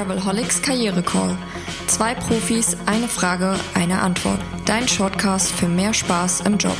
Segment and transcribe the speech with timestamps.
[0.00, 1.36] Travelholics Karriere Call.
[1.86, 4.40] Zwei Profis, eine Frage, eine Antwort.
[4.64, 6.76] Dein Shortcast für mehr Spaß im Job.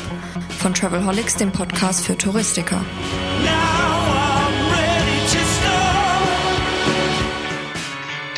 [0.58, 2.82] Von Travelholics, dem Podcast für Touristiker.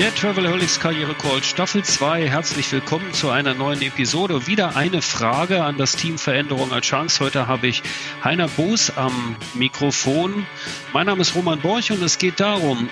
[0.00, 2.29] Der Travelholics Karriere Call Staffel 2.
[2.29, 4.49] Herzlich willkommen zu einer neuen Episode.
[4.49, 7.21] Wieder eine Frage an das Team Veränderung als Chance.
[7.21, 7.85] Heute habe ich
[8.25, 10.45] Heiner Boos am Mikrofon.
[10.93, 12.89] Mein Name ist Roman Borch und es geht darum,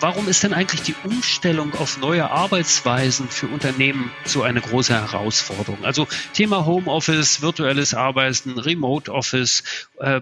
[0.00, 5.84] warum ist denn eigentlich die Umstellung auf neue Arbeitsweisen für Unternehmen so eine große Herausforderung?
[5.84, 9.62] Also Thema Homeoffice, virtuelles Arbeiten, Remote Office.
[9.98, 10.20] Äh,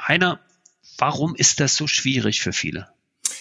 [0.00, 0.40] Heiner,
[0.96, 2.88] warum ist das so schwierig für viele?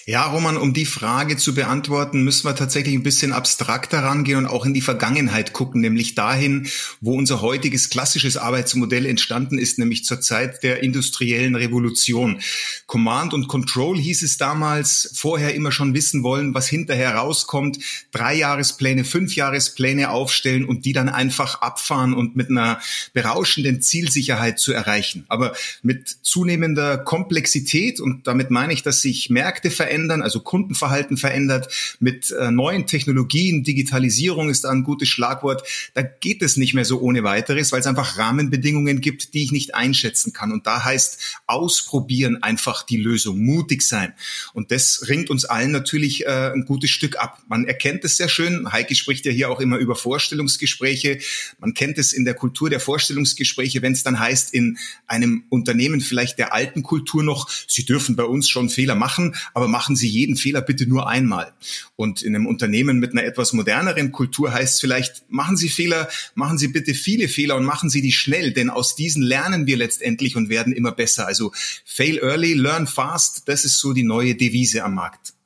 [0.09, 4.45] Ja, Roman, um die Frage zu beantworten, müssen wir tatsächlich ein bisschen abstrakter rangehen und
[4.45, 6.69] auch in die Vergangenheit gucken, nämlich dahin,
[7.01, 12.39] wo unser heutiges klassisches Arbeitsmodell entstanden ist, nämlich zur Zeit der industriellen Revolution.
[12.85, 17.77] Command und Control hieß es damals, vorher immer schon wissen wollen, was hinterher rauskommt,
[18.11, 22.79] drei Jahrespläne, fünf Jahrespläne aufstellen und die dann einfach abfahren und mit einer
[23.11, 25.25] berauschenden Zielsicherheit zu erreichen.
[25.27, 31.17] Aber mit zunehmender Komplexität, und damit meine ich, dass sich Märkte verändern, verändern, also Kundenverhalten
[31.17, 35.63] verändert, mit äh, neuen Technologien, Digitalisierung ist da ein gutes Schlagwort.
[35.95, 39.51] Da geht es nicht mehr so ohne weiteres, weil es einfach Rahmenbedingungen gibt, die ich
[39.51, 40.51] nicht einschätzen kann.
[40.51, 44.13] Und da heißt ausprobieren einfach die Lösung, mutig sein.
[44.53, 47.41] Und das ringt uns allen natürlich äh, ein gutes Stück ab.
[47.47, 48.71] Man erkennt es sehr schön.
[48.71, 51.19] Heike spricht ja hier auch immer über Vorstellungsgespräche.
[51.59, 56.01] Man kennt es in der Kultur der Vorstellungsgespräche, wenn es dann heißt, in einem Unternehmen
[56.01, 60.07] vielleicht der alten Kultur noch, Sie dürfen bei uns schon Fehler machen, aber machen Sie
[60.07, 61.53] jeden Fehler bitte nur einmal.
[61.95, 66.09] Und in einem Unternehmen mit einer etwas moderneren Kultur heißt es vielleicht, machen Sie Fehler,
[66.35, 69.77] machen Sie bitte viele Fehler und machen Sie die schnell, denn aus diesen lernen wir
[69.77, 71.27] letztendlich und werden immer besser.
[71.27, 71.51] Also
[71.85, 75.36] fail early, learn fast, das ist so die neue Devise am Markt.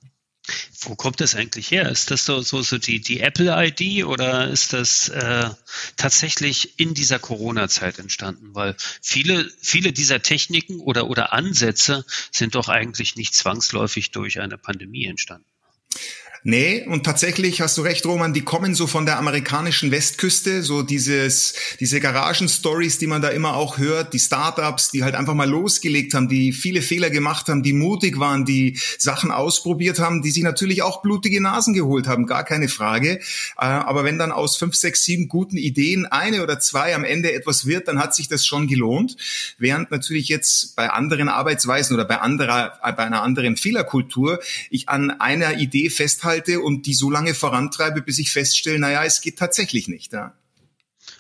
[0.81, 1.89] Wo kommt das eigentlich her?
[1.89, 5.50] Ist das so, so, so die, die Apple-ID oder ist das äh,
[5.98, 8.55] tatsächlich in dieser Corona-Zeit entstanden?
[8.55, 14.58] Weil viele, viele dieser Techniken oder, oder Ansätze sind doch eigentlich nicht zwangsläufig durch eine
[14.58, 15.51] Pandemie entstanden.
[16.44, 20.82] Nee, und tatsächlich hast du recht, Roman, die kommen so von der amerikanischen Westküste, so
[20.82, 25.48] dieses, diese Garagen-Stories, die man da immer auch hört, die Startups, die halt einfach mal
[25.48, 30.32] losgelegt haben, die viele Fehler gemacht haben, die mutig waren, die Sachen ausprobiert haben, die
[30.32, 33.20] sich natürlich auch blutige Nasen geholt haben, gar keine Frage.
[33.20, 33.20] Äh,
[33.58, 37.68] aber wenn dann aus fünf, sechs, sieben guten Ideen eine oder zwei am Ende etwas
[37.68, 39.16] wird, dann hat sich das schon gelohnt.
[39.60, 44.40] Während natürlich jetzt bei anderen Arbeitsweisen oder bei anderer, bei einer anderen Fehlerkultur
[44.72, 49.03] ich an einer Idee festhalte, festhalte und die so lange vorantreibe, bis ich feststelle, naja,
[49.03, 50.14] es geht tatsächlich nicht.
[50.14, 50.33] Ja.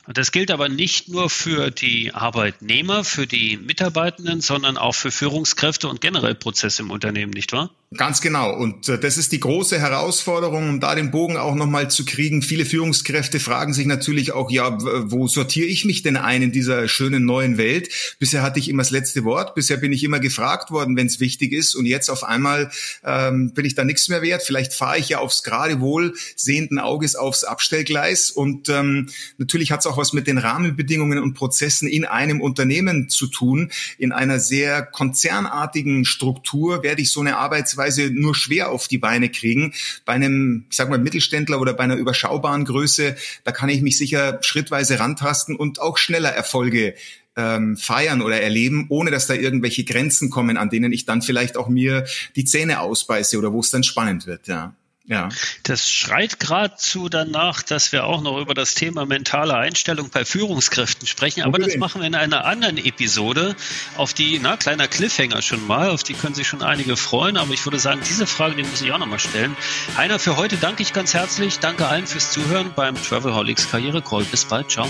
[0.07, 5.87] Das gilt aber nicht nur für die Arbeitnehmer, für die Mitarbeitenden, sondern auch für Führungskräfte
[5.87, 7.69] und generell Prozesse im Unternehmen, nicht wahr?
[7.97, 8.55] Ganz genau.
[8.55, 12.41] Und äh, das ist die große Herausforderung, um da den Bogen auch nochmal zu kriegen.
[12.41, 14.77] Viele Führungskräfte fragen sich natürlich auch, ja,
[15.11, 17.89] wo sortiere ich mich denn ein in dieser schönen neuen Welt?
[18.17, 19.55] Bisher hatte ich immer das letzte Wort.
[19.55, 21.75] Bisher bin ich immer gefragt worden, wenn es wichtig ist.
[21.75, 22.71] Und jetzt auf einmal
[23.03, 24.43] ähm, bin ich da nichts mehr wert.
[24.43, 28.31] Vielleicht fahre ich ja aufs gerade wohl sehenden Auges aufs Abstellgleis.
[28.31, 33.09] Und ähm, natürlich hat es auch was mit den Rahmenbedingungen und Prozessen in einem Unternehmen
[33.09, 33.71] zu tun.
[33.97, 39.29] In einer sehr konzernartigen Struktur werde ich so eine Arbeitsweise nur schwer auf die Beine
[39.29, 39.73] kriegen.
[40.05, 43.97] Bei einem, ich sag mal, Mittelständler oder bei einer überschaubaren Größe, da kann ich mich
[43.97, 46.95] sicher schrittweise rantasten und auch schneller Erfolge
[47.35, 51.57] ähm, feiern oder erleben, ohne dass da irgendwelche Grenzen kommen, an denen ich dann vielleicht
[51.57, 54.75] auch mir die Zähne ausbeiße oder wo es dann spannend wird, ja.
[55.05, 55.29] Ja.
[55.63, 61.07] Das schreit geradezu danach, dass wir auch noch über das Thema mentale Einstellung bei Führungskräften
[61.07, 61.41] sprechen.
[61.41, 63.55] Aber das machen wir in einer anderen Episode,
[63.97, 67.37] auf die, na, kleiner Cliffhanger schon mal, auf die können sich schon einige freuen.
[67.37, 69.55] Aber ich würde sagen, diese Frage, die muss ich auch nochmal stellen.
[69.97, 71.59] Heiner, für heute danke ich ganz herzlich.
[71.59, 74.23] Danke allen fürs Zuhören beim Travelholics Karriere Call.
[74.25, 74.69] Bis bald.
[74.69, 74.89] Ciao.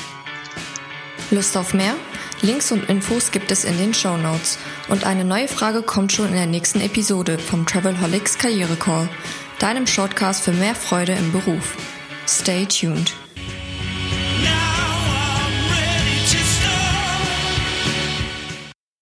[1.32, 1.96] Lust auf mehr?
[2.42, 4.58] Links und Infos gibt es in den Show Notes.
[4.90, 9.08] Und eine neue Frage kommt schon in der nächsten Episode vom Travelholics Karriere Call
[9.62, 11.78] deinem Shortcast für mehr Freude im Beruf.
[12.28, 13.14] Stay tuned.